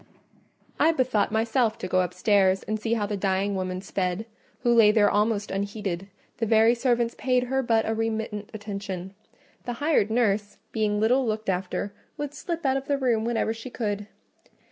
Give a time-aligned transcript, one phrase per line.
[0.79, 4.25] I bethought myself to go upstairs and see how the dying woman sped,
[4.61, 9.13] who lay there almost unheeded: the very servants paid her but a remittent attention:
[9.65, 13.69] the hired nurse, being little looked after, would slip out of the room whenever she
[13.69, 14.07] could.